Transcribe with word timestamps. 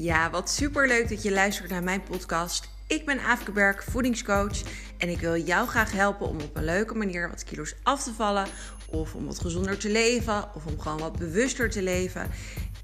Ja, 0.00 0.30
wat 0.30 0.50
super 0.50 0.88
leuk 0.88 1.08
dat 1.08 1.22
je 1.22 1.30
luistert 1.30 1.70
naar 1.70 1.82
mijn 1.82 2.02
podcast. 2.02 2.68
Ik 2.86 3.06
ben 3.06 3.20
Aafke 3.20 3.52
Berg, 3.52 3.84
voedingscoach. 3.84 4.62
En 4.98 5.08
ik 5.08 5.20
wil 5.20 5.36
jou 5.36 5.68
graag 5.68 5.92
helpen 5.92 6.26
om 6.26 6.40
op 6.40 6.56
een 6.56 6.64
leuke 6.64 6.94
manier 6.94 7.28
wat 7.28 7.44
kilo's 7.44 7.74
af 7.82 8.02
te 8.02 8.12
vallen. 8.12 8.46
Of 8.86 9.14
om 9.14 9.26
wat 9.26 9.40
gezonder 9.40 9.78
te 9.78 9.90
leven. 9.90 10.54
Of 10.54 10.66
om 10.66 10.80
gewoon 10.80 10.98
wat 10.98 11.18
bewuster 11.18 11.70
te 11.70 11.82
leven. 11.82 12.30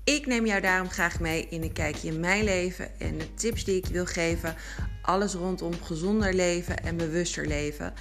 Ik 0.04 0.26
neem 0.26 0.46
jou 0.46 0.60
daarom 0.60 0.90
graag 0.90 1.20
mee 1.20 1.46
in 1.48 1.62
een 1.62 1.72
kijkje 1.72 2.08
in 2.08 2.20
mijn 2.20 2.44
leven. 2.44 3.00
En 3.00 3.18
de 3.18 3.34
tips 3.34 3.64
die 3.64 3.76
ik 3.76 3.86
wil 3.86 4.06
geven. 4.06 4.54
Alles 5.02 5.34
rondom 5.34 5.82
gezonder 5.82 6.34
leven 6.34 6.84
en 6.84 6.96
bewuster 6.96 7.46
leven. 7.46 7.92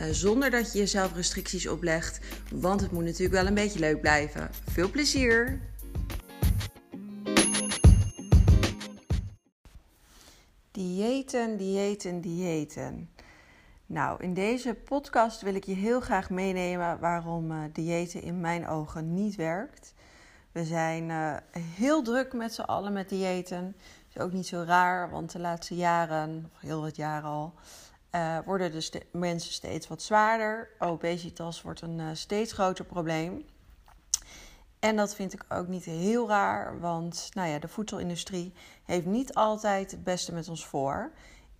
Uh, 0.00 0.06
zonder 0.10 0.50
dat 0.50 0.72
je 0.72 0.78
jezelf 0.78 1.14
restricties 1.14 1.68
oplegt. 1.68 2.20
Want 2.52 2.80
het 2.80 2.92
moet 2.92 3.04
natuurlijk 3.04 3.32
wel 3.32 3.46
een 3.46 3.54
beetje 3.54 3.78
leuk 3.78 4.00
blijven. 4.00 4.50
Veel 4.70 4.90
plezier! 4.90 5.60
Diëten, 10.78 11.56
diëten, 11.56 12.20
diëten. 12.20 13.10
Nou, 13.86 14.22
in 14.22 14.34
deze 14.34 14.74
podcast 14.74 15.40
wil 15.40 15.54
ik 15.54 15.64
je 15.64 15.74
heel 15.74 16.00
graag 16.00 16.30
meenemen 16.30 16.98
waarom 16.98 17.50
uh, 17.50 17.58
diëten 17.72 18.22
in 18.22 18.40
mijn 18.40 18.68
ogen 18.68 19.14
niet 19.14 19.36
werkt. 19.36 19.94
We 20.52 20.64
zijn 20.64 21.08
uh, 21.08 21.36
heel 21.60 22.02
druk 22.02 22.32
met 22.32 22.54
z'n 22.54 22.60
allen 22.60 22.92
met 22.92 23.08
diëten. 23.08 23.76
Is 24.08 24.22
ook 24.22 24.32
niet 24.32 24.46
zo 24.46 24.62
raar, 24.66 25.10
want 25.10 25.32
de 25.32 25.38
laatste 25.38 25.74
jaren, 25.74 26.50
of 26.54 26.60
heel 26.60 26.80
wat 26.80 26.96
jaren 26.96 27.28
al, 27.28 27.54
uh, 28.14 28.38
worden 28.44 28.72
de 28.72 29.06
mensen 29.12 29.52
steeds 29.52 29.88
wat 29.88 30.02
zwaarder. 30.02 30.68
Obesitas 30.78 31.62
wordt 31.62 31.80
een 31.80 32.16
steeds 32.16 32.52
groter 32.52 32.84
probleem. 32.84 33.44
En 34.80 34.96
dat 34.96 35.14
vind 35.14 35.32
ik 35.32 35.44
ook 35.48 35.68
niet 35.68 35.84
heel 35.84 36.28
raar, 36.28 36.80
want 36.80 37.30
nou 37.34 37.48
ja, 37.48 37.58
de 37.58 37.68
voedselindustrie 37.68 38.52
heeft 38.84 39.06
niet 39.06 39.34
altijd 39.34 39.90
het 39.90 40.04
beste 40.04 40.34
met 40.34 40.48
ons 40.48 40.66
voor. 40.66 41.10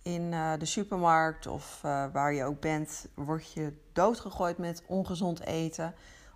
In 0.01 0.31
uh, 0.31 0.51
de 0.57 0.65
supermarkt 0.65 1.47
of 1.47 1.81
uh, 1.85 2.05
waar 2.13 2.33
je 2.33 2.43
ook 2.43 2.59
bent, 2.59 3.07
word 3.13 3.53
je 3.53 3.73
doodgegooid 3.93 4.57
met 4.57 4.83
ongezond 4.85 5.45
eten. 5.45 5.93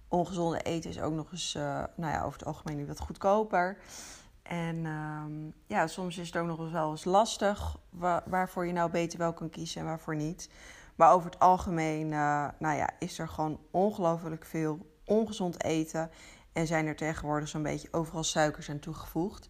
Ongezonde 0.08 0.62
eten 0.62 0.90
is 0.90 1.02
ook 1.02 1.14
nog 1.14 1.32
eens, 1.32 1.56
uh, 1.56 1.84
nou 1.96 2.14
ja, 2.14 2.24
over 2.24 2.40
het 2.40 2.48
algemeen 2.48 2.88
wat 2.88 3.00
goedkoper. 3.00 3.78
En 4.42 4.86
um, 4.86 5.54
ja, 5.68 5.88
soms 5.88 6.18
is 6.18 6.28
het 6.28 6.38
ook 6.38 6.48
nog 6.48 6.60
eens 6.60 6.72
wel 6.72 6.92
eens 6.92 7.04
lastig 7.04 7.78
wa 7.90 8.24
waarvoor 8.26 8.66
je 8.66 8.74
nou 8.74 8.92
beter 8.92 9.20
wel 9.20 9.34
kan 9.34 9.50
kiezen 9.50 9.82
en 9.82 9.88
waarvoor 9.88 10.16
niet. 10.16 10.50
Maar 10.96 11.12
over 11.12 11.30
het 11.30 11.40
algemeen, 11.40 12.08
nou 12.08 12.76
ja, 12.76 12.90
is 13.00 13.20
er 13.20 13.28
gewoon 13.28 13.60
ongelooflijk 13.72 14.46
veel 14.46 14.92
ongezond 15.06 15.64
eten. 15.64 16.10
En 16.54 16.68
zijn 16.68 16.88
er 16.88 16.96
tegenwoordig 16.96 17.50
zo'n 17.50 17.64
beetje 17.64 17.88
overal 17.92 18.24
suikers 18.24 18.70
aan 18.70 18.80
toegevoegd. 18.80 19.48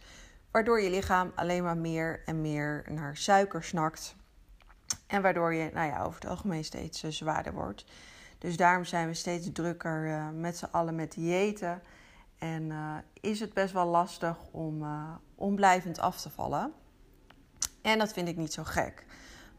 Waardoor 0.52 0.82
je 0.82 0.90
lichaam 0.90 1.32
alleen 1.36 1.64
maar 1.64 1.78
meer 1.78 2.22
en 2.26 2.42
meer 2.42 2.86
naar 2.90 3.18
suiker 3.18 3.64
snakt. 3.64 4.16
En 5.08 5.22
waardoor 5.22 5.54
je 5.54 5.70
nou 5.74 5.88
ja, 5.88 6.04
over 6.04 6.22
het 6.22 6.30
algemeen 6.30 6.64
steeds 6.64 7.04
uh, 7.04 7.12
zwaarder 7.12 7.54
wordt. 7.54 7.86
Dus 8.38 8.58
daarom 8.58 8.86
zijn 8.86 9.08
we 9.08 9.14
steeds 9.14 9.52
drukker 9.54 10.08
uh, 10.08 10.30
met 10.30 10.58
z'n 10.58 10.68
allen 10.72 10.96
met 10.96 11.14
diëten. 11.14 11.82
En 12.38 12.64
uh, 12.64 12.96
is 13.22 13.40
het 13.40 13.54
best 13.54 13.74
wel 13.74 13.86
lastig 13.86 14.38
om, 14.52 14.86
om 15.36 15.56
blijvend 15.56 16.00
af 16.00 16.22
te 16.22 16.30
vallen. 16.30 16.74
En 17.82 17.98
dat 17.98 18.14
vind 18.14 18.28
ik 18.28 18.38
niet 18.38 18.54
zo 18.54 18.64
gek. 18.64 19.06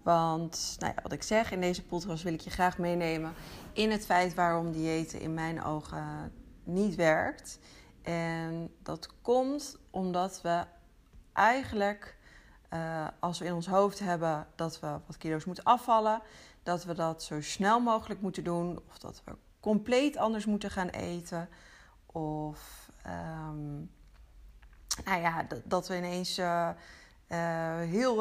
Want 0.03 0.77
nou 0.79 0.93
ja, 0.97 1.03
wat 1.03 1.13
ik 1.13 1.23
zeg, 1.23 1.53
in 1.53 1.61
deze 1.61 1.85
podcast 1.85 2.23
wil 2.23 2.33
ik 2.33 2.41
je 2.41 2.51
graag 2.51 2.79
meenemen 2.79 3.33
in 3.73 3.91
het 3.91 4.05
feit 4.05 4.35
waarom 4.35 4.73
diëten 4.73 5.21
in 5.21 5.35
mijn 5.35 5.63
ogen 5.65 6.33
niet 6.65 6.95
werkt. 6.95 7.59
En 8.03 8.75
dat 8.83 9.09
komt 9.23 9.79
omdat 9.91 10.41
we 10.43 10.65
eigenlijk, 11.33 12.17
uh, 12.73 13.07
als 13.21 13.39
we 13.39 13.45
in 13.45 13.55
ons 13.55 13.67
hoofd 13.67 13.99
hebben 13.99 14.47
dat 14.55 14.81
we 14.81 14.99
wat 15.07 15.17
kilo's 15.19 15.45
moeten 15.45 15.65
afvallen, 15.65 16.21
dat 16.63 16.85
we 16.85 16.95
dat 16.95 17.23
zo 17.23 17.41
snel 17.41 17.81
mogelijk 17.81 18.21
moeten 18.21 18.45
doen. 18.45 18.81
Of 18.89 18.99
dat 18.99 19.23
we 19.25 19.37
compleet 19.61 20.17
anders 20.17 20.47
moeten 20.47 20.71
gaan 20.71 20.89
eten. 20.89 21.49
Of 22.07 22.91
um, 23.07 23.91
nou 25.05 25.21
ja, 25.21 25.47
dat, 25.65 25.89
we 25.89 25.97
ineens 25.97 26.39
uh, 26.39 26.69
uh, 27.29 27.79
heel 27.79 28.17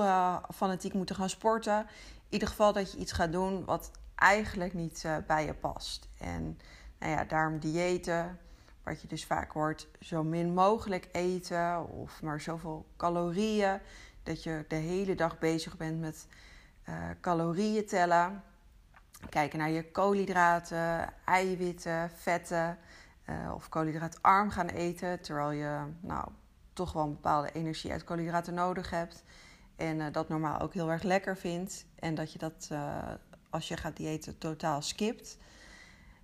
fanatiek 0.54 0.94
moeten 0.94 1.16
gaan 1.16 1.30
sporten. 1.30 1.80
In 1.80 2.40
ieder 2.40 2.48
geval 2.48 2.74
dat 2.74 2.92
je 2.92 2.98
iets 2.98 3.12
gaat 3.12 3.32
doen 3.32 3.66
wat 3.66 3.92
eigenlijk 4.16 4.74
niet 4.74 5.06
bij 5.28 5.46
je 5.46 5.54
past. 5.54 6.10
En 6.18 6.58
nou 7.04 7.16
ja, 7.16 7.24
daarom 7.24 7.60
diëten, 7.60 8.40
wat 8.84 9.02
je 9.02 9.08
dus 9.08 9.26
vaak 9.26 9.52
hoort, 9.52 9.88
zo 10.00 10.24
min 10.24 10.54
mogelijk 10.54 11.10
eten 11.12 11.90
of 11.90 12.22
maar 12.22 12.42
zoveel 12.42 12.86
calorieën. 12.98 13.80
Dat 14.24 14.44
je 14.44 14.66
de 14.68 14.76
hele 14.76 15.16
dag 15.16 15.40
bezig 15.40 15.78
bent 15.78 16.00
met 16.00 16.28
uh, 16.90 16.96
calorieën 17.22 17.86
tellen. 17.86 18.44
Kijken 19.30 19.60
naar 19.60 19.70
je 19.70 19.92
koolhydraten, 19.92 21.14
eiwitten, 21.26 22.10
vetten. 22.16 22.78
Uh, 23.30 23.52
of 23.56 23.70
koolhydraatarm 23.70 24.50
gaan 24.50 24.68
eten. 24.68 25.22
Terwijl 25.22 25.52
je 25.52 25.80
nou, 26.00 26.28
toch 26.74 26.94
wel 26.94 27.04
een 27.04 27.14
bepaalde 27.14 27.52
energie 27.52 27.92
uit 27.92 28.04
koolhydraten 28.04 28.54
nodig 28.54 28.90
hebt. 28.90 29.24
En 29.76 30.00
uh, 30.00 30.06
dat 30.12 30.30
normaal 30.30 30.60
ook 30.60 30.74
heel 30.74 30.92
erg 30.92 31.04
lekker 31.04 31.38
vindt. 31.38 31.86
En 31.96 32.16
dat 32.16 32.34
je 32.34 32.40
dat 32.40 32.70
als 33.50 33.68
je 33.68 33.78
gaat 33.78 33.98
diëten 33.98 34.38
totaal 34.38 34.82
skipt. 34.82 35.38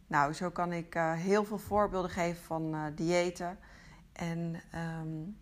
Nou, 0.09 0.33
zo 0.33 0.49
kan 0.49 0.73
ik 0.73 0.95
uh, 0.95 1.13
heel 1.13 1.45
veel 1.45 1.57
voorbeelden 1.57 2.11
geven 2.11 2.43
van 2.43 2.75
uh, 2.75 2.83
diëten. 2.95 3.59
En 4.11 4.61
um, 5.01 5.37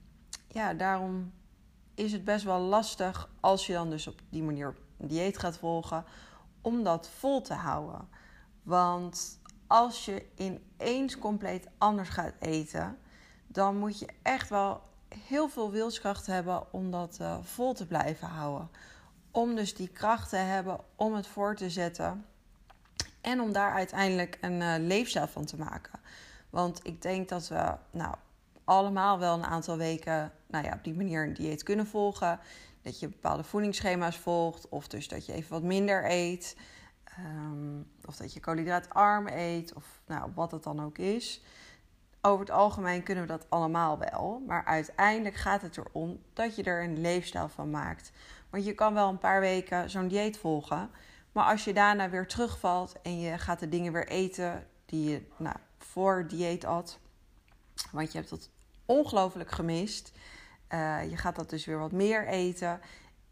ja, 0.48 0.74
daarom 0.74 1.34
is 1.94 2.12
het 2.12 2.24
best 2.24 2.44
wel 2.44 2.60
lastig 2.60 3.30
als 3.40 3.68
je 3.68 3.74
dan 3.74 3.90
dus 3.90 4.08
op 4.08 4.22
die 4.30 4.44
manier 4.44 4.76
een 4.98 5.08
dieet 5.08 5.38
gaat 5.38 5.58
volgen, 5.58 6.06
om 6.62 6.84
dat 6.84 7.10
vol 7.10 7.42
te 7.42 7.54
houden. 7.54 8.10
Want 8.64 9.40
als 9.68 10.06
je 10.06 10.26
ineens 10.36 11.20
compleet 11.20 11.68
anders 11.78 12.10
gaat 12.10 12.34
eten, 12.40 12.98
dan 13.48 13.78
moet 13.78 14.00
je 14.00 14.08
echt 14.22 14.50
wel 14.50 14.82
heel 15.26 15.50
veel 15.50 15.72
wilskracht 15.72 16.26
hebben 16.26 16.74
om 16.74 16.92
dat 16.92 17.18
uh, 17.22 17.38
vol 17.42 17.74
te 17.74 17.88
blijven 17.88 18.28
houden. 18.28 18.70
Om 19.32 19.56
dus 19.56 19.76
die 19.76 19.88
kracht 19.88 20.30
te 20.30 20.36
hebben 20.36 20.80
om 20.96 21.14
het 21.14 21.28
voor 21.28 21.56
te 21.56 21.70
zetten 21.70 22.26
en 23.22 23.42
om 23.42 23.52
daar 23.52 23.74
uiteindelijk 23.74 24.38
een 24.42 24.62
uh, 24.62 24.74
leefstijl 24.80 25.28
van 25.28 25.46
te 25.46 25.58
maken. 25.58 26.00
Want 26.50 26.80
ik 26.84 27.02
denk 27.02 27.30
dat 27.30 27.48
we 27.48 27.74
nou, 27.92 28.16
allemaal 28.64 29.20
wel 29.20 29.34
een 29.34 29.46
aantal 29.46 29.78
weken 29.78 30.32
nou 30.48 30.66
ja, 30.66 30.74
op 30.74 30.84
die 30.84 30.96
manier 30.96 31.24
een 31.24 31.34
dieet 31.34 31.64
kunnen 31.64 31.88
volgen. 31.88 32.40
Dat 32.82 33.00
je 33.00 33.08
bepaalde 33.08 33.44
voedingsschema's 33.44 34.18
volgt. 34.18 34.70
Of 34.70 34.88
dus 34.88 35.08
dat 35.08 35.26
je 35.26 35.34
even 35.34 35.52
wat 35.52 35.64
minder 35.64 36.12
eet. 36.12 36.58
Um, 37.20 37.88
of 38.06 38.16
dat 38.16 38.34
je 38.34 38.40
koolhydraatarm 38.40 39.28
eet. 39.28 39.74
Of 39.74 40.02
nou, 40.06 40.32
wat 40.36 40.52
het 40.52 40.64
dan 40.64 40.84
ook 40.84 40.98
is. 40.98 41.42
Over 42.22 42.40
het 42.40 42.52
algemeen 42.52 43.04
kunnen 43.04 43.24
we 43.24 43.30
dat 43.30 43.50
allemaal 43.50 43.98
wel. 43.98 44.44
Maar 44.48 44.66
uiteindelijk 44.66 45.36
gaat 45.36 45.62
het 45.62 45.78
erom 45.78 46.20
dat 46.34 46.56
je 46.56 46.64
er 46.64 46.84
een 46.84 47.02
leefstijl 47.02 47.50
van 47.50 47.70
maakt. 47.70 48.12
Want 48.50 48.66
je 48.66 48.74
kan 48.74 48.94
wel 48.94 49.10
een 49.10 49.18
paar 49.18 49.40
weken 49.40 49.90
zo'n 49.90 50.08
dieet 50.08 50.38
volgen. 50.38 50.90
Maar 51.38 51.46
als 51.46 51.64
je 51.64 51.74
daarna 51.74 52.10
weer 52.10 52.28
terugvalt 52.28 53.02
en 53.02 53.20
je 53.20 53.38
gaat 53.38 53.60
de 53.60 53.70
dingen 53.70 53.94
weer 53.94 54.08
eten 54.08 54.68
die 54.86 55.10
je 55.10 55.22
nou, 55.38 55.56
voor 55.78 56.28
dieet 56.28 56.66
at, 56.66 57.00
want 57.92 58.12
je 58.12 58.18
hebt 58.18 58.30
dat 58.30 58.50
ongelooflijk 58.86 59.52
gemist. 59.52 60.12
Uh, 60.74 61.10
je 61.10 61.18
gaat 61.18 61.36
dat 61.36 61.50
dus 61.50 61.66
weer 61.66 61.80
wat 61.80 61.92
meer 61.92 62.28
eten. 62.28 62.80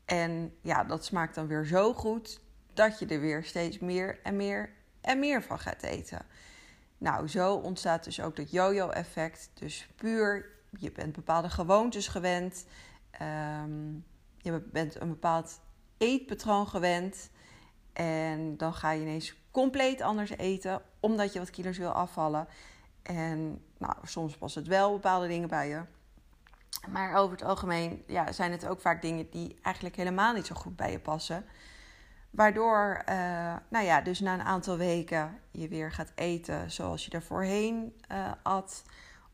En 0.05 0.55
ja, 0.61 0.83
dat 0.83 1.05
smaakt 1.05 1.35
dan 1.35 1.47
weer 1.47 1.65
zo 1.65 1.93
goed 1.93 2.41
dat 2.73 2.99
je 2.99 3.05
er 3.05 3.19
weer 3.19 3.43
steeds 3.43 3.79
meer 3.79 4.19
en 4.23 4.35
meer 4.35 4.73
en 5.01 5.19
meer 5.19 5.43
van 5.43 5.59
gaat 5.59 5.83
eten. 5.83 6.25
Nou, 6.97 7.27
zo 7.27 7.55
ontstaat 7.55 8.03
dus 8.03 8.21
ook 8.21 8.35
dat 8.35 8.51
yo-yo-effect. 8.51 9.49
Dus 9.53 9.87
puur, 9.95 10.49
je 10.77 10.91
bent 10.91 11.15
bepaalde 11.15 11.49
gewoontes 11.49 12.07
gewend. 12.07 12.65
Um, 13.21 14.05
je 14.37 14.61
bent 14.71 15.01
een 15.01 15.09
bepaald 15.09 15.59
eetpatroon 15.97 16.67
gewend. 16.67 17.29
En 17.95 18.57
dan 18.57 18.73
ga 18.73 18.91
je 18.91 19.01
ineens 19.01 19.35
compleet 19.51 20.01
anders 20.01 20.29
eten, 20.29 20.81
omdat 20.99 21.33
je 21.33 21.39
wat 21.39 21.49
kilo's 21.49 21.77
wil 21.77 21.91
afvallen. 21.91 22.47
En 23.01 23.61
nou, 23.77 23.93
soms 24.03 24.37
past 24.37 24.55
het 24.55 24.67
wel 24.67 24.91
bepaalde 24.93 25.27
dingen 25.27 25.49
bij 25.49 25.67
je. 25.69 25.81
Maar 26.91 27.15
over 27.15 27.37
het 27.37 27.45
algemeen 27.45 28.03
ja, 28.07 28.31
zijn 28.31 28.51
het 28.51 28.67
ook 28.67 28.81
vaak 28.81 29.01
dingen 29.01 29.29
die 29.29 29.55
eigenlijk 29.61 29.95
helemaal 29.95 30.33
niet 30.33 30.45
zo 30.45 30.55
goed 30.55 30.75
bij 30.75 30.91
je 30.91 30.99
passen. 30.99 31.45
Waardoor, 32.29 33.03
uh, 33.09 33.15
nou 33.69 33.85
ja, 33.85 34.01
dus 34.01 34.19
na 34.19 34.33
een 34.33 34.41
aantal 34.41 34.77
weken 34.77 35.39
je 35.51 35.67
weer 35.67 35.91
gaat 35.91 36.11
eten 36.15 36.71
zoals 36.71 37.05
je 37.05 37.11
er 37.11 37.23
voorheen 37.23 37.93
uh, 38.11 38.31
at. 38.43 38.83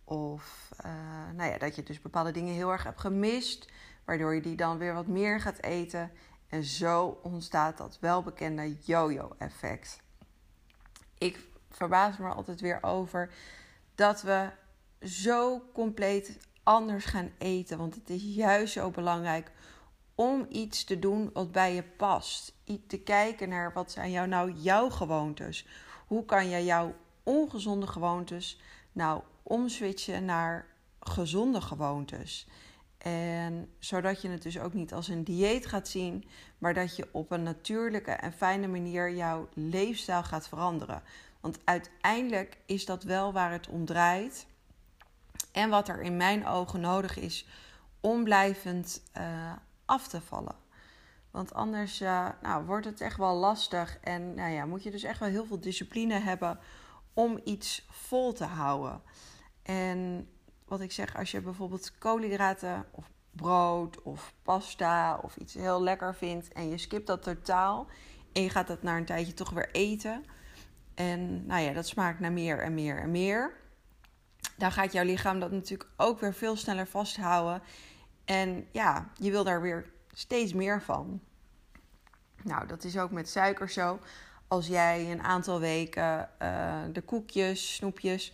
Of 0.03 0.71
uh, 0.85 0.91
nou 1.35 1.51
ja, 1.51 1.57
dat 1.57 1.75
je 1.75 1.83
dus 1.83 2.01
bepaalde 2.01 2.31
dingen 2.31 2.53
heel 2.53 2.71
erg 2.71 2.83
hebt 2.83 2.99
gemist. 2.99 3.71
Waardoor 4.05 4.35
je 4.35 4.41
die 4.41 4.55
dan 4.55 4.77
weer 4.77 4.93
wat 4.93 5.07
meer 5.07 5.39
gaat 5.39 5.63
eten. 5.63 6.11
En 6.51 6.63
zo 6.63 7.19
ontstaat 7.23 7.77
dat 7.77 7.97
welbekende 7.99 8.75
yo-yo-effect. 8.83 9.99
Ik 11.17 11.39
verbaas 11.69 12.17
me 12.17 12.27
altijd 12.27 12.61
weer 12.61 12.83
over 12.83 13.33
dat 13.95 14.21
we 14.21 14.49
zo 15.01 15.61
compleet 15.73 16.37
anders 16.63 17.05
gaan 17.05 17.31
eten. 17.37 17.77
Want 17.77 17.95
het 17.95 18.09
is 18.09 18.23
juist 18.23 18.73
zo 18.73 18.89
belangrijk 18.89 19.51
om 20.15 20.45
iets 20.49 20.83
te 20.83 20.99
doen 20.99 21.29
wat 21.33 21.51
bij 21.51 21.73
je 21.73 21.83
past. 21.83 22.53
Te 22.87 22.99
kijken 22.99 23.49
naar 23.49 23.73
wat 23.73 23.91
zijn 23.91 24.11
jou 24.11 24.27
nou 24.27 24.51
jouw 24.51 24.89
gewoontes. 24.89 25.67
Hoe 26.07 26.25
kan 26.25 26.49
je 26.49 26.65
jouw 26.65 26.95
ongezonde 27.23 27.87
gewoontes 27.87 28.61
nou 28.91 29.21
omswitchen 29.43 30.25
naar 30.25 30.65
gezonde 30.99 31.61
gewoontes? 31.61 32.47
En 33.03 33.69
zodat 33.79 34.21
je 34.21 34.29
het 34.29 34.41
dus 34.41 34.59
ook 34.59 34.73
niet 34.73 34.93
als 34.93 35.07
een 35.07 35.23
dieet 35.23 35.65
gaat 35.65 35.87
zien, 35.87 36.25
maar 36.57 36.73
dat 36.73 36.95
je 36.95 37.09
op 37.11 37.31
een 37.31 37.43
natuurlijke 37.43 38.11
en 38.11 38.33
fijne 38.33 38.67
manier 38.67 39.15
jouw 39.15 39.49
leefstijl 39.53 40.23
gaat 40.23 40.47
veranderen. 40.47 41.03
Want 41.39 41.59
uiteindelijk 41.63 42.57
is 42.65 42.85
dat 42.85 43.03
wel 43.03 43.33
waar 43.33 43.51
het 43.51 43.67
om 43.67 43.85
draait. 43.85 44.45
En 45.51 45.69
wat 45.69 45.87
er 45.87 46.01
in 46.01 46.17
mijn 46.17 46.47
ogen 46.47 46.79
nodig 46.79 47.17
is 47.17 47.47
om 47.99 48.23
blijvend 48.23 49.01
uh, 49.17 49.51
af 49.85 50.07
te 50.07 50.21
vallen. 50.21 50.55
Want 51.31 51.53
anders 51.53 52.01
uh, 52.01 52.29
nou, 52.41 52.65
wordt 52.65 52.85
het 52.85 53.01
echt 53.01 53.17
wel 53.17 53.35
lastig. 53.35 53.97
En 54.01 54.33
nou 54.33 54.51
ja, 54.51 54.65
moet 54.65 54.83
je 54.83 54.91
dus 54.91 55.03
echt 55.03 55.19
wel 55.19 55.29
heel 55.29 55.45
veel 55.45 55.59
discipline 55.59 56.19
hebben 56.19 56.59
om 57.13 57.39
iets 57.43 57.85
vol 57.89 58.33
te 58.33 58.45
houden. 58.45 59.01
En 59.63 60.27
wat 60.71 60.81
ik 60.81 60.91
zeg, 60.91 61.17
als 61.17 61.31
je 61.31 61.41
bijvoorbeeld 61.41 61.97
koolhydraten 61.97 62.85
of 62.91 63.09
brood 63.31 64.01
of 64.01 64.33
pasta 64.43 65.19
of 65.21 65.35
iets 65.35 65.53
heel 65.53 65.83
lekker 65.83 66.15
vindt 66.15 66.53
en 66.53 66.69
je 66.69 66.77
skipt 66.77 67.07
dat 67.07 67.23
totaal 67.23 67.87
en 68.33 68.43
je 68.43 68.49
gaat 68.49 68.67
dat 68.67 68.83
na 68.83 68.97
een 68.97 69.05
tijdje 69.05 69.33
toch 69.33 69.49
weer 69.49 69.69
eten. 69.71 70.25
En 70.93 71.45
nou 71.45 71.61
ja, 71.61 71.73
dat 71.73 71.87
smaakt 71.87 72.19
naar 72.19 72.31
meer 72.31 72.59
en 72.59 72.73
meer 72.73 72.99
en 72.99 73.11
meer. 73.11 73.53
Dan 74.57 74.71
gaat 74.71 74.91
jouw 74.91 75.03
lichaam 75.03 75.39
dat 75.39 75.51
natuurlijk 75.51 75.89
ook 75.97 76.19
weer 76.19 76.33
veel 76.33 76.55
sneller 76.55 76.87
vasthouden. 76.87 77.61
En 78.25 78.67
ja, 78.71 79.09
je 79.15 79.31
wil 79.31 79.43
daar 79.43 79.61
weer 79.61 79.91
steeds 80.11 80.53
meer 80.53 80.81
van. 80.81 81.21
Nou, 82.43 82.67
dat 82.67 82.83
is 82.83 82.97
ook 82.97 83.11
met 83.11 83.29
suiker 83.29 83.69
zo. 83.69 83.99
Als 84.47 84.67
jij 84.67 85.11
een 85.11 85.23
aantal 85.23 85.59
weken 85.59 86.29
uh, 86.41 86.81
de 86.91 87.01
koekjes, 87.01 87.75
snoepjes 87.75 88.33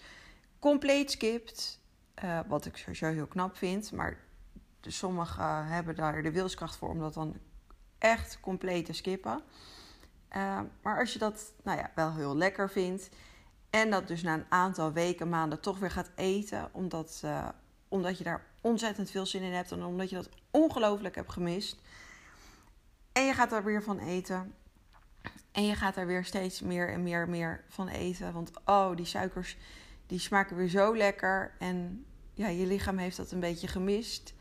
compleet 0.59 1.11
skipt, 1.11 1.76
uh, 2.23 2.39
wat 2.47 2.65
ik 2.65 2.77
sowieso 2.77 3.05
heel 3.05 3.27
knap 3.27 3.57
vind, 3.57 3.91
maar 3.91 4.17
sommigen 4.81 5.67
hebben 5.67 5.95
daar 5.95 6.21
de 6.23 6.31
wilskracht 6.31 6.75
voor 6.75 6.89
om 6.89 6.99
dat 6.99 7.13
dan 7.13 7.35
echt 7.97 8.39
compleet 8.39 8.85
te 8.85 8.93
skippen. 8.93 9.41
Uh, 10.35 10.59
maar 10.81 10.99
als 10.99 11.13
je 11.13 11.19
dat 11.19 11.53
nou 11.63 11.77
ja, 11.77 11.91
wel 11.95 12.13
heel 12.13 12.37
lekker 12.37 12.69
vindt 12.69 13.09
en 13.69 13.89
dat 13.89 14.07
dus 14.07 14.21
na 14.23 14.33
een 14.33 14.45
aantal 14.49 14.91
weken, 14.91 15.29
maanden 15.29 15.61
toch 15.61 15.79
weer 15.79 15.91
gaat 15.91 16.11
eten, 16.15 16.69
omdat, 16.71 17.23
omdat 17.87 18.17
je 18.17 18.23
daar 18.23 18.45
ontzettend 18.61 19.11
veel 19.11 19.25
zin 19.25 19.41
in 19.41 19.53
hebt 19.53 19.71
en 19.71 19.83
omdat 19.83 20.09
je 20.09 20.15
dat 20.15 20.29
ongelooflijk 20.51 21.15
hebt 21.15 21.31
gemist. 21.31 21.81
En 23.11 23.25
je 23.25 23.33
gaat 23.33 23.49
daar 23.49 23.63
weer 23.63 23.83
van 23.83 23.99
eten. 23.99 24.53
En 25.51 25.65
je 25.65 25.75
gaat 25.75 25.95
daar 25.95 26.05
weer 26.05 26.25
steeds 26.25 26.61
meer 26.61 26.89
en 26.93 27.03
meer 27.03 27.21
en 27.21 27.29
meer 27.29 27.63
van 27.67 27.87
eten. 27.87 28.33
Want 28.33 28.51
oh, 28.65 28.95
die 28.95 29.05
suikers 29.05 29.57
die 30.07 30.19
smaken 30.19 30.55
weer 30.55 30.67
zo 30.67 30.95
lekker. 30.95 31.55
En 31.59 32.05
ja, 32.33 32.47
je 32.47 32.65
lichaam 32.65 32.97
heeft 32.97 33.17
dat 33.17 33.31
een 33.31 33.39
beetje 33.39 33.67
gemist. 33.67 34.33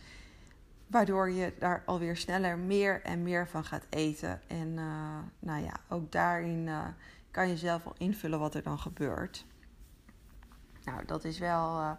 Waardoor 0.86 1.30
je 1.30 1.54
daar 1.58 1.82
alweer 1.86 2.16
sneller 2.16 2.58
meer 2.58 3.02
en 3.02 3.22
meer 3.22 3.48
van 3.48 3.64
gaat 3.64 3.86
eten. 3.88 4.40
En 4.48 4.68
uh, 4.68 5.18
nou 5.38 5.62
ja, 5.62 5.74
ook 5.88 6.12
daarin 6.12 6.66
uh, 6.66 6.86
kan 7.30 7.48
je 7.48 7.56
zelf 7.56 7.86
al 7.86 7.94
invullen 7.98 8.38
wat 8.38 8.54
er 8.54 8.62
dan 8.62 8.78
gebeurt. 8.78 9.46
Nou, 10.84 11.04
dat 11.04 11.24
is 11.24 11.38
wel 11.38 11.78
uh, 11.78 11.90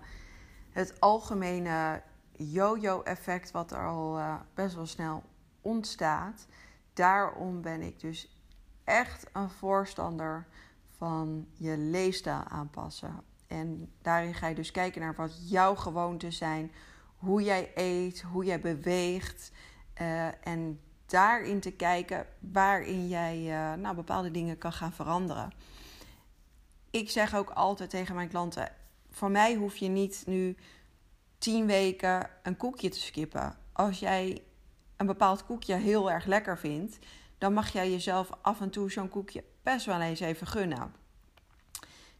het 0.72 1.00
algemene 1.00 2.02
yo-yo-effect 2.32 3.52
wat 3.52 3.72
er 3.72 3.88
al 3.88 4.20
best 4.54 4.76
wel 4.76 4.86
snel 4.86 5.24
ontstaat. 5.62 6.48
Daarom 6.94 7.62
ben 7.62 7.82
ik 7.82 8.00
dus 8.00 8.38
echt 8.84 9.28
een 9.34 9.50
voorstander 9.50 10.48
van 10.98 11.48
je 11.54 11.78
leefstijl 11.78 12.44
aanpassen. 12.44 13.24
En 13.48 13.92
daarin 14.02 14.34
ga 14.34 14.48
je 14.48 14.56
dus 14.56 14.72
kijken 14.72 15.02
naar 15.02 15.16
wat 15.16 15.50
jouw 15.50 15.76
gewoonten 15.76 16.34
zijn, 16.34 16.72
hoe 17.18 17.44
jij 17.44 17.72
eet, 17.76 18.22
hoe 18.22 18.46
jij 18.46 18.60
beweegt. 18.60 19.52
Uh, 20.02 20.48
en 20.48 20.80
daarin 21.06 21.60
te 21.60 21.72
kijken 21.72 22.26
waarin 22.40 23.08
jij 23.08 23.38
uh, 23.40 23.74
nou, 23.74 23.96
bepaalde 23.96 24.32
dingen 24.32 24.58
kan 24.58 24.74
gaan 24.74 24.94
veranderen. 24.94 25.54
Ik 26.90 27.10
zeg 27.10 27.36
ook 27.36 27.50
altijd 27.50 27.90
tegen 27.90 28.16
mijn 28.16 28.30
klanten: 28.30 28.72
voor 29.10 29.32
mij 29.32 29.56
hoef 29.56 29.78
je 29.78 29.88
niet 29.88 30.24
nu 30.26 30.58
tien 31.38 31.66
weken 31.66 32.30
een 32.44 32.58
koekje 32.58 32.90
te 32.90 33.00
skippen. 33.00 33.56
Als 33.74 34.00
jij 34.00 34.44
een 34.98 35.06
bepaald 35.06 35.46
koekje 35.46 35.76
heel 35.76 36.12
erg 36.12 36.26
lekker 36.26 36.58
vindt, 36.58 36.98
dan 37.38 37.54
mag 37.54 37.72
jij 37.72 37.92
jezelf 37.92 38.30
af 38.42 38.62
en 38.62 38.70
toe 38.70 38.92
zo'n 38.92 39.10
koekje 39.10 39.44
best 39.64 39.86
wel 39.86 40.02
eens 40.02 40.20
even 40.20 40.48
gunnen. 40.48 40.94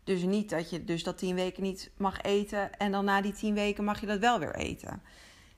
Dus 0.08 0.22
niet 0.22 0.50
dat 0.50 0.70
je 0.70 0.84
dus 0.84 1.04
dat 1.04 1.18
tien 1.18 1.36
weken 1.36 1.64
niet 1.64 1.92
mag 1.98 2.22
eten 2.22 2.78
en 2.78 2.92
dan 2.92 3.06
na 3.06 3.22
die 3.22 3.34
tien 3.34 3.54
weken 3.54 3.84
mag 3.84 4.00
je 4.00 4.06
dat 4.06 4.20
wel 4.20 4.40
weer 4.40 4.56
eten. 4.56 5.02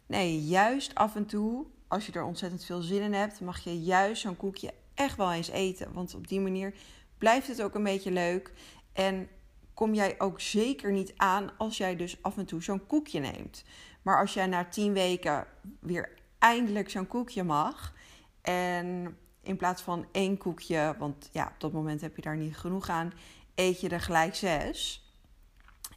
Nee, 0.06 0.44
juist 0.44 0.96
af 0.96 1.16
en 1.16 1.26
toe, 1.26 1.66
als 1.88 2.06
je 2.06 2.12
er 2.12 2.24
ontzettend 2.24 2.66
veel 2.66 2.82
zin 2.82 3.02
in 3.02 3.14
hebt, 3.14 3.42
mag 3.42 3.64
je 3.64 3.82
juist 3.82 4.22
zo'n 4.22 4.38
koekje 4.38 4.74
echt 4.94 5.18
wel 5.18 5.32
eens 5.32 5.50
eten. 5.50 5.94
Want 5.94 6.16
op 6.16 6.28
die 6.28 6.40
manier 6.40 6.74
blijft 7.18 7.48
het 7.48 7.62
ook 7.62 7.76
een 7.76 7.84
beetje 7.84 8.12
leuk. 8.12 8.54
En 8.94 9.28
kom 9.74 9.94
jij 9.94 10.16
ook 10.18 10.42
zeker 10.42 10.92
niet 10.92 11.14
aan 11.18 11.58
als 11.58 11.78
jij 11.78 11.96
dus 11.96 12.18
af 12.22 12.38
en 12.38 12.46
toe 12.46 12.64
zo'n 12.64 12.86
koekje 12.88 13.20
neemt. 13.20 13.64
Maar 14.02 14.20
als 14.20 14.34
jij 14.34 14.48
na 14.48 14.66
tien 14.66 14.94
weken 14.94 15.48
weer 15.80 16.14
eindelijk 16.40 16.90
zo'n 16.90 17.08
koekje 17.08 17.44
mag. 17.44 17.94
En 18.42 19.18
in 19.42 19.56
plaats 19.56 19.82
van 19.82 20.06
één 20.12 20.38
koekje, 20.38 20.96
want 20.98 21.30
ja, 21.32 21.46
op 21.46 21.60
dat 21.60 21.72
moment 21.72 22.02
heb 22.02 22.16
je 22.16 22.22
daar 22.22 22.38
niet 22.38 22.58
genoeg 22.58 22.90
aan, 22.90 23.14
eet 23.60 23.82
je 23.82 23.90
er 23.90 24.02
gelijk 24.02 24.36
zes. 24.36 25.04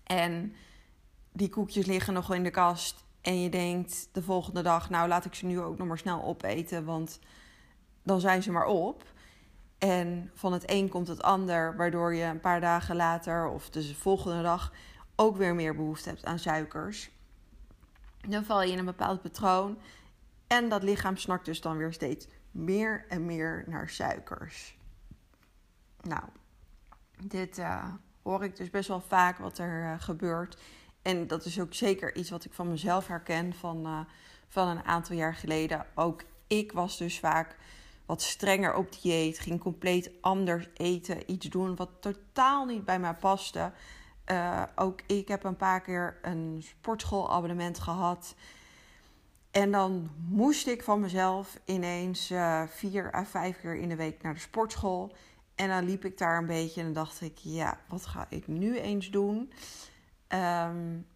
En 0.05 0.55
die 1.33 1.49
koekjes 1.49 1.87
liggen 1.87 2.15
nog 2.15 2.35
in 2.35 2.43
de 2.43 2.51
kast. 2.51 3.05
En 3.21 3.41
je 3.41 3.49
denkt 3.49 4.09
de 4.13 4.23
volgende 4.23 4.63
dag, 4.63 4.91
nou 4.91 5.09
laat 5.09 5.25
ik 5.25 5.35
ze 5.35 5.47
nu 5.47 5.61
ook 5.61 5.79
nog 5.79 5.89
maar 5.89 5.99
snel 5.99 6.25
opeten, 6.25 6.85
want 6.85 7.19
dan 8.03 8.21
zijn 8.21 8.43
ze 8.43 8.53
maar 8.53 8.67
op. 8.67 9.05
En 9.79 10.31
van 10.35 10.53
het 10.53 10.71
een 10.71 10.89
komt 10.89 11.09
het 11.09 11.23
ander, 11.23 11.77
waardoor 11.77 12.15
je 12.15 12.25
een 12.25 12.41
paar 12.41 12.61
dagen 12.61 12.97
later 12.97 13.49
of 13.49 13.71
dus 13.71 13.89
de 13.89 13.95
volgende 13.95 14.43
dag 14.43 14.73
ook 15.17 15.37
weer 15.37 15.55
meer 15.55 15.75
behoefte 15.75 16.09
hebt 16.09 16.25
aan 16.25 16.39
suikers. 16.39 17.11
Dan 18.29 18.45
val 18.45 18.63
je 18.63 18.73
in 18.73 18.79
een 18.79 18.85
bepaald 18.85 19.23
patroon 19.23 19.79
en 20.47 20.69
dat 20.69 20.83
lichaam 20.83 21.17
snakt 21.17 21.45
dus 21.45 21.61
dan 21.61 21.77
weer 21.77 21.93
steeds 21.93 22.27
meer 22.51 23.05
en 23.09 23.27
meer 23.27 23.65
naar 23.67 23.89
suikers. 23.89 24.77
Nou, 26.01 26.23
dit 27.29 27.59
uh, 27.59 27.85
hoor 28.23 28.45
ik 28.45 28.57
dus 28.57 28.71
best 28.71 28.89
wel 28.89 29.01
vaak 29.01 29.39
wat 29.39 29.59
er 29.59 29.83
uh, 29.83 29.95
gebeurt. 29.99 30.59
En 31.03 31.27
dat 31.27 31.45
is 31.45 31.61
ook 31.61 31.75
zeker 31.75 32.17
iets 32.17 32.31
wat 32.31 32.45
ik 32.45 32.53
van 32.53 32.69
mezelf 32.69 33.07
herken 33.07 33.55
van, 33.55 33.87
uh, 33.87 34.01
van 34.49 34.69
een 34.69 34.85
aantal 34.85 35.17
jaar 35.17 35.35
geleden. 35.35 35.87
Ook 35.95 36.23
ik 36.47 36.73
was 36.73 36.99
dus 36.99 37.19
vaak 37.19 37.57
wat 38.07 38.23
strenger 38.23 38.75
op 38.75 39.01
dieet, 39.01 39.39
ging 39.39 39.61
compleet 39.61 40.11
anders 40.21 40.69
eten, 40.75 41.31
iets 41.31 41.47
doen 41.47 41.77
wat 41.77 41.91
totaal 42.01 42.65
niet 42.65 42.85
bij 42.85 42.99
mij 42.99 43.15
paste. 43.15 43.73
Ook 44.75 45.01
ik 45.07 45.29
heb 45.29 45.45
een 45.45 45.57
paar 45.57 45.81
keer 45.81 46.19
een 46.23 46.63
sportschoolabonnement 46.65 47.79
gehad. 47.79 48.35
En 49.51 49.71
dan 49.71 50.11
moest 50.29 50.67
ik 50.67 50.83
van 50.83 51.01
mezelf 51.01 51.59
ineens 51.65 52.33
vier 52.67 53.15
à 53.15 53.25
vijf 53.25 53.61
keer 53.61 53.77
in 53.77 53.89
de 53.89 53.97
week 53.97 54.23
naar 54.23 54.35
de 54.35 54.41
sportschool. 54.41 55.13
En 55.63 55.69
dan 55.69 55.85
liep 55.85 56.05
ik 56.05 56.19
daar 56.19 56.39
een 56.39 56.47
beetje 56.47 56.81
en 56.81 56.93
dacht 56.93 57.21
ik, 57.21 57.39
ja, 57.39 57.79
wat 57.89 58.07
ga 58.07 58.27
ik 58.29 58.47
nu 58.47 58.79
eens 58.79 59.11
doen? 59.11 59.53
Um, 60.29 61.07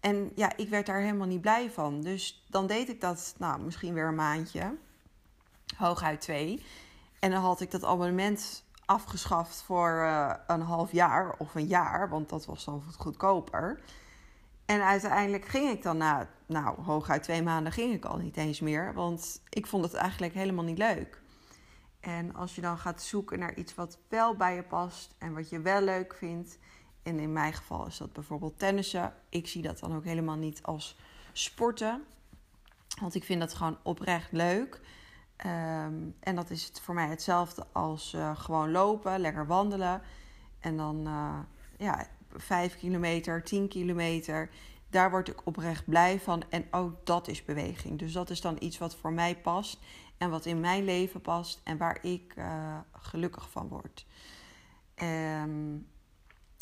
en 0.00 0.30
ja, 0.34 0.56
ik 0.56 0.68
werd 0.68 0.86
daar 0.86 1.00
helemaal 1.00 1.26
niet 1.26 1.40
blij 1.40 1.70
van. 1.70 2.00
Dus 2.02 2.44
dan 2.48 2.66
deed 2.66 2.88
ik 2.88 3.00
dat, 3.00 3.34
nou, 3.38 3.60
misschien 3.60 3.94
weer 3.94 4.06
een 4.06 4.14
maandje 4.14 4.76
hooguit 5.76 6.20
twee. 6.20 6.62
En 7.18 7.30
dan 7.30 7.42
had 7.42 7.60
ik 7.60 7.70
dat 7.70 7.84
abonnement 7.84 8.64
afgeschaft 8.84 9.62
voor 9.62 9.90
uh, 9.90 10.34
een 10.46 10.60
half 10.60 10.92
jaar 10.92 11.34
of 11.38 11.54
een 11.54 11.66
jaar, 11.66 12.08
want 12.08 12.28
dat 12.28 12.46
was 12.46 12.64
dan 12.64 12.82
goedkoper. 12.98 13.80
En 14.66 14.82
uiteindelijk 14.82 15.44
ging 15.44 15.70
ik 15.70 15.82
dan 15.82 15.96
na, 15.96 16.28
nou, 16.46 16.82
hooguit 16.82 17.22
twee 17.22 17.42
maanden 17.42 17.72
ging 17.72 17.94
ik 17.94 18.04
al 18.04 18.16
niet 18.16 18.36
eens 18.36 18.60
meer, 18.60 18.94
want 18.94 19.40
ik 19.48 19.66
vond 19.66 19.84
het 19.84 19.94
eigenlijk 19.94 20.34
helemaal 20.34 20.64
niet 20.64 20.78
leuk. 20.78 21.24
En 22.06 22.34
als 22.34 22.54
je 22.54 22.60
dan 22.60 22.78
gaat 22.78 23.02
zoeken 23.02 23.38
naar 23.38 23.54
iets 23.54 23.74
wat 23.74 23.98
wel 24.08 24.36
bij 24.36 24.54
je 24.54 24.62
past 24.62 25.14
en 25.18 25.34
wat 25.34 25.48
je 25.48 25.60
wel 25.60 25.82
leuk 25.82 26.14
vindt, 26.14 26.58
en 27.02 27.18
in 27.18 27.32
mijn 27.32 27.52
geval 27.52 27.86
is 27.86 27.96
dat 27.96 28.12
bijvoorbeeld 28.12 28.58
tennissen. 28.58 29.14
Ik 29.28 29.48
zie 29.48 29.62
dat 29.62 29.78
dan 29.78 29.96
ook 29.96 30.04
helemaal 30.04 30.36
niet 30.36 30.62
als 30.62 30.96
sporten, 31.32 32.04
want 33.00 33.14
ik 33.14 33.24
vind 33.24 33.40
dat 33.40 33.54
gewoon 33.54 33.78
oprecht 33.82 34.32
leuk. 34.32 34.80
Um, 35.46 36.14
en 36.20 36.34
dat 36.34 36.50
is 36.50 36.64
het 36.64 36.80
voor 36.80 36.94
mij 36.94 37.08
hetzelfde 37.08 37.66
als 37.72 38.12
uh, 38.14 38.36
gewoon 38.36 38.70
lopen, 38.70 39.20
lekker 39.20 39.46
wandelen. 39.46 40.02
En 40.60 40.76
dan 40.76 41.06
uh, 41.06 41.38
ja, 41.78 42.06
5 42.36 42.78
kilometer, 42.78 43.42
10 43.42 43.68
kilometer. 43.68 44.50
Daar 44.90 45.10
word 45.10 45.28
ik 45.28 45.46
oprecht 45.46 45.84
blij 45.84 46.20
van. 46.20 46.42
En 46.48 46.66
ook 46.70 47.06
dat 47.06 47.28
is 47.28 47.44
beweging. 47.44 47.98
Dus 47.98 48.12
dat 48.12 48.30
is 48.30 48.40
dan 48.40 48.56
iets 48.58 48.78
wat 48.78 48.96
voor 48.96 49.12
mij 49.12 49.36
past 49.36 49.78
en 50.18 50.30
wat 50.30 50.46
in 50.46 50.60
mijn 50.60 50.84
leven 50.84 51.20
past 51.20 51.60
en 51.64 51.76
waar 51.76 52.04
ik 52.04 52.34
uh, 52.38 52.78
gelukkig 52.92 53.50
van 53.50 53.68
word. 53.68 54.06
Um, 55.02 55.86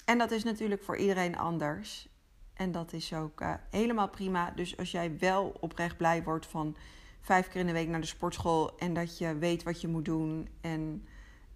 en 0.05 0.19
dat 0.19 0.31
is 0.31 0.45
natuurlijk 0.45 0.83
voor 0.83 0.97
iedereen 0.97 1.39
anders. 1.39 2.09
En 2.55 2.73
dat 2.73 2.93
is 2.93 3.13
ook 3.13 3.41
uh, 3.41 3.55
helemaal 3.71 4.09
prima. 4.09 4.51
Dus 4.51 4.77
als 4.77 4.91
jij 4.91 5.19
wel 5.19 5.57
oprecht 5.61 5.97
blij 5.97 6.23
wordt 6.23 6.47
van 6.47 6.77
vijf 7.21 7.49
keer 7.49 7.61
in 7.61 7.67
de 7.67 7.73
week 7.73 7.89
naar 7.89 8.01
de 8.01 8.07
sportschool 8.07 8.79
en 8.79 8.95
dat 8.95 9.19
je 9.19 9.39
weet 9.39 9.63
wat 9.63 9.81
je 9.81 9.89
moet 9.89 10.05
doen 10.05 10.49
en 10.61 11.07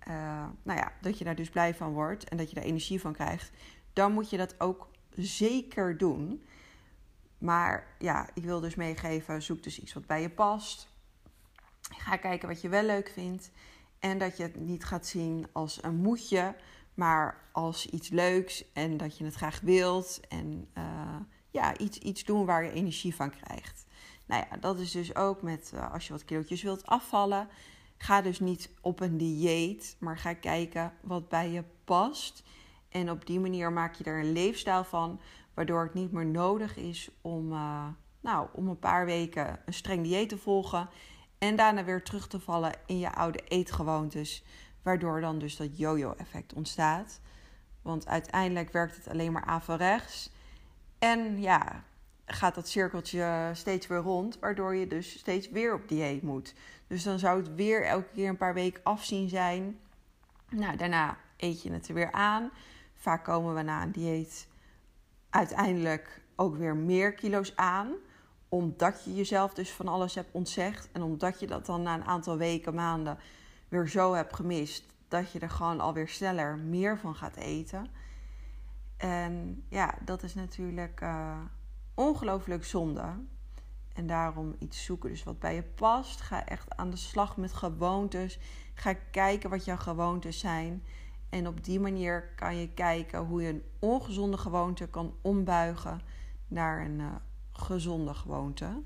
uh, 0.08 0.46
nou 0.62 0.78
ja, 0.78 0.92
dat 1.00 1.18
je 1.18 1.24
daar 1.24 1.34
dus 1.34 1.50
blij 1.50 1.74
van 1.74 1.92
wordt 1.92 2.28
en 2.28 2.36
dat 2.36 2.48
je 2.48 2.54
daar 2.54 2.64
energie 2.64 3.00
van 3.00 3.12
krijgt, 3.12 3.50
dan 3.92 4.12
moet 4.12 4.30
je 4.30 4.36
dat 4.36 4.60
ook 4.60 4.88
zeker 5.10 5.98
doen. 5.98 6.42
Maar 7.38 7.86
ja, 7.98 8.28
ik 8.34 8.44
wil 8.44 8.60
dus 8.60 8.74
meegeven: 8.74 9.42
zoek 9.42 9.62
dus 9.62 9.80
iets 9.80 9.92
wat 9.92 10.06
bij 10.06 10.20
je 10.20 10.30
past. 10.30 10.88
Ga 11.88 12.16
kijken 12.16 12.48
wat 12.48 12.60
je 12.60 12.68
wel 12.68 12.82
leuk 12.82 13.08
vindt. 13.08 13.50
En 13.98 14.18
dat 14.18 14.36
je 14.36 14.42
het 14.42 14.56
niet 14.56 14.84
gaat 14.84 15.06
zien 15.06 15.46
als 15.52 15.82
een 15.82 15.96
moetje, 15.96 16.54
maar 16.94 17.48
als 17.52 17.86
iets 17.86 18.08
leuks 18.08 18.72
en 18.72 18.96
dat 18.96 19.18
je 19.18 19.24
het 19.24 19.34
graag 19.34 19.60
wilt. 19.60 20.20
En 20.28 20.68
uh, 20.78 21.16
ja, 21.50 21.78
iets, 21.78 21.98
iets 21.98 22.24
doen 22.24 22.44
waar 22.44 22.64
je 22.64 22.72
energie 22.72 23.14
van 23.14 23.30
krijgt. 23.30 23.86
Nou 24.26 24.44
ja, 24.50 24.56
dat 24.56 24.78
is 24.78 24.90
dus 24.90 25.14
ook 25.14 25.42
met 25.42 25.72
uh, 25.74 25.92
als 25.92 26.06
je 26.06 26.12
wat 26.12 26.24
kilootjes 26.24 26.62
wilt 26.62 26.86
afvallen. 26.86 27.48
Ga 27.96 28.22
dus 28.22 28.40
niet 28.40 28.70
op 28.80 29.00
een 29.00 29.16
dieet, 29.16 29.96
maar 29.98 30.18
ga 30.18 30.34
kijken 30.34 30.92
wat 31.00 31.28
bij 31.28 31.50
je 31.50 31.64
past. 31.84 32.42
En 32.88 33.10
op 33.10 33.26
die 33.26 33.40
manier 33.40 33.72
maak 33.72 33.94
je 33.94 34.04
er 34.04 34.20
een 34.20 34.32
leefstijl 34.32 34.84
van, 34.84 35.20
waardoor 35.54 35.82
het 35.82 35.94
niet 35.94 36.12
meer 36.12 36.26
nodig 36.26 36.76
is 36.76 37.10
om, 37.20 37.52
uh, 37.52 37.86
nou, 38.20 38.48
om 38.52 38.68
een 38.68 38.78
paar 38.78 39.06
weken 39.06 39.60
een 39.66 39.74
streng 39.74 40.02
dieet 40.02 40.28
te 40.28 40.38
volgen. 40.38 40.88
En 41.38 41.56
daarna 41.56 41.84
weer 41.84 42.02
terug 42.02 42.28
te 42.28 42.40
vallen 42.40 42.72
in 42.86 42.98
je 42.98 43.12
oude 43.12 43.40
eetgewoontes. 43.48 44.44
Waardoor 44.82 45.20
dan 45.20 45.38
dus 45.38 45.56
dat 45.56 45.78
yo-yo-effect 45.78 46.52
ontstaat. 46.52 47.20
Want 47.82 48.06
uiteindelijk 48.06 48.72
werkt 48.72 48.96
het 48.96 49.08
alleen 49.08 49.32
maar 49.32 49.44
averechts. 49.44 50.30
En 50.98 51.40
ja, 51.40 51.84
gaat 52.26 52.54
dat 52.54 52.68
cirkeltje 52.68 53.50
steeds 53.52 53.86
weer 53.86 53.98
rond, 53.98 54.38
waardoor 54.38 54.74
je 54.74 54.86
dus 54.86 55.18
steeds 55.18 55.50
weer 55.50 55.74
op 55.74 55.88
dieet 55.88 56.22
moet. 56.22 56.54
Dus 56.86 57.02
dan 57.02 57.18
zou 57.18 57.38
het 57.38 57.54
weer 57.54 57.86
elke 57.86 58.08
keer 58.14 58.28
een 58.28 58.36
paar 58.36 58.54
weken 58.54 58.80
afzien 58.84 59.28
zijn. 59.28 59.78
Nou, 60.48 60.76
daarna 60.76 61.16
eet 61.36 61.62
je 61.62 61.72
het 61.72 61.88
er 61.88 61.94
weer 61.94 62.12
aan. 62.12 62.50
Vaak 62.94 63.24
komen 63.24 63.54
we 63.54 63.62
na 63.62 63.82
een 63.82 63.92
dieet 63.92 64.48
uiteindelijk 65.30 66.20
ook 66.36 66.56
weer 66.56 66.76
meer 66.76 67.12
kilo's 67.12 67.52
aan. 67.56 67.92
Omdat 68.48 69.04
je 69.04 69.14
jezelf 69.14 69.54
dus 69.54 69.72
van 69.72 69.88
alles 69.88 70.14
hebt 70.14 70.32
ontzegd. 70.32 70.88
En 70.92 71.02
omdat 71.02 71.40
je 71.40 71.46
dat 71.46 71.66
dan 71.66 71.82
na 71.82 71.94
een 71.94 72.04
aantal 72.04 72.36
weken, 72.36 72.74
maanden 72.74 73.18
weer 73.68 73.88
zo 73.88 74.14
hebt 74.14 74.34
gemist. 74.34 74.84
Dat 75.08 75.32
je 75.32 75.38
er 75.38 75.50
gewoon 75.50 75.80
alweer 75.80 76.08
sneller 76.08 76.58
meer 76.58 76.98
van 76.98 77.14
gaat 77.14 77.36
eten. 77.36 77.86
En 78.96 79.64
ja, 79.68 79.94
dat 80.04 80.22
is 80.22 80.34
natuurlijk 80.34 81.00
uh, 81.00 81.38
ongelooflijk 81.94 82.64
zonde. 82.64 83.04
En 83.94 84.06
daarom 84.06 84.54
iets 84.58 84.84
zoeken 84.84 85.10
dus 85.10 85.24
wat 85.24 85.38
bij 85.38 85.54
je 85.54 85.62
past. 85.62 86.20
Ga 86.20 86.46
echt 86.46 86.76
aan 86.76 86.90
de 86.90 86.96
slag 86.96 87.36
met 87.36 87.52
gewoontes. 87.52 88.38
Ga 88.74 88.94
kijken 89.10 89.50
wat 89.50 89.64
jouw 89.64 89.76
gewoontes 89.76 90.38
zijn. 90.38 90.82
En 91.28 91.46
op 91.46 91.64
die 91.64 91.80
manier 91.80 92.32
kan 92.36 92.56
je 92.56 92.68
kijken 92.68 93.20
hoe 93.20 93.42
je 93.42 93.48
een 93.48 93.64
ongezonde 93.78 94.36
gewoonte 94.36 94.88
kan 94.88 95.14
ombuigen 95.20 96.00
naar 96.46 96.84
een 96.84 96.98
uh, 96.98 97.14
gezonde 97.60 98.14
gewoonte. 98.14 98.82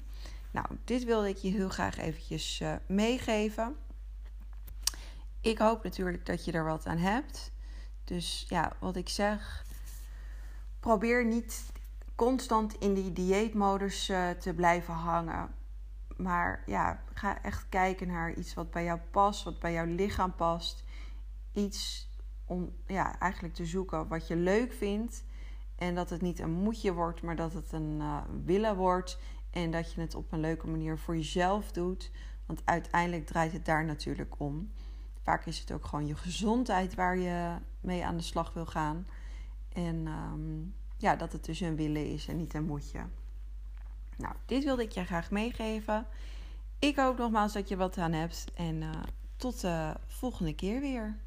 Nou, 0.50 0.66
dit 0.84 1.04
wilde 1.04 1.28
ik 1.28 1.36
je 1.36 1.50
heel 1.50 1.68
graag 1.68 1.98
eventjes 1.98 2.60
uh, 2.60 2.74
meegeven. 2.86 3.76
Ik 5.40 5.58
hoop 5.58 5.82
natuurlijk 5.82 6.26
dat 6.26 6.44
je 6.44 6.52
er 6.52 6.64
wat 6.64 6.86
aan 6.86 6.98
hebt. 6.98 7.52
Dus 8.04 8.44
ja, 8.48 8.72
wat 8.78 8.96
ik 8.96 9.08
zeg, 9.08 9.64
probeer 10.80 11.24
niet 11.24 11.72
constant 12.14 12.74
in 12.78 12.94
die 12.94 13.12
dieetmodus 13.12 14.08
uh, 14.08 14.30
te 14.30 14.54
blijven 14.54 14.94
hangen. 14.94 15.54
Maar 16.16 16.62
ja, 16.66 17.02
ga 17.14 17.42
echt 17.42 17.66
kijken 17.68 18.06
naar 18.06 18.34
iets 18.34 18.54
wat 18.54 18.70
bij 18.70 18.84
jou 18.84 19.00
past, 19.10 19.44
wat 19.44 19.58
bij 19.58 19.72
jouw 19.72 19.86
lichaam 19.86 20.34
past. 20.34 20.84
Iets 21.52 22.08
om 22.44 22.72
ja, 22.86 23.18
eigenlijk 23.18 23.54
te 23.54 23.66
zoeken 23.66 24.08
wat 24.08 24.26
je 24.26 24.36
leuk 24.36 24.72
vindt. 24.72 25.24
En 25.76 25.94
dat 25.94 26.10
het 26.10 26.20
niet 26.20 26.38
een 26.38 26.50
moetje 26.50 26.92
wordt, 26.92 27.22
maar 27.22 27.36
dat 27.36 27.52
het 27.52 27.72
een 27.72 27.96
uh, 27.98 28.18
willen 28.44 28.76
wordt. 28.76 29.18
En 29.50 29.70
dat 29.70 29.92
je 29.92 30.00
het 30.00 30.14
op 30.14 30.32
een 30.32 30.40
leuke 30.40 30.66
manier 30.66 30.98
voor 30.98 31.16
jezelf 31.16 31.72
doet. 31.72 32.10
Want 32.46 32.62
uiteindelijk 32.64 33.26
draait 33.26 33.52
het 33.52 33.64
daar 33.64 33.84
natuurlijk 33.84 34.34
om. 34.38 34.72
Vaak 35.22 35.46
is 35.46 35.58
het 35.58 35.72
ook 35.72 35.84
gewoon 35.84 36.06
je 36.06 36.16
gezondheid 36.16 36.94
waar 36.94 37.16
je 37.16 37.56
mee 37.80 38.04
aan 38.04 38.16
de 38.16 38.22
slag 38.22 38.52
wil 38.52 38.66
gaan. 38.66 39.06
En 39.72 40.06
um, 40.06 40.74
ja, 40.96 41.16
dat 41.16 41.32
het 41.32 41.44
dus 41.44 41.60
een 41.60 41.76
willen 41.76 42.06
is 42.06 42.28
en 42.28 42.36
niet 42.36 42.54
een 42.54 42.64
moetje. 42.64 43.00
Nou, 44.16 44.34
dit 44.46 44.64
wilde 44.64 44.82
ik 44.82 44.92
je 44.92 45.04
graag 45.04 45.30
meegeven. 45.30 46.06
Ik 46.78 46.96
hoop 46.96 47.18
nogmaals 47.18 47.52
dat 47.52 47.68
je 47.68 47.76
wat 47.76 47.98
aan 47.98 48.12
hebt. 48.12 48.44
En 48.54 48.82
uh, 48.82 48.90
tot 49.36 49.60
de 49.60 49.94
volgende 50.06 50.54
keer 50.54 50.80
weer. 50.80 51.18